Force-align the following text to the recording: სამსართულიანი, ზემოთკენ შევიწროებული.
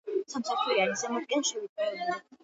სამსართულიანი, 0.33 0.95
ზემოთკენ 1.01 1.45
შევიწროებული. 1.51 2.17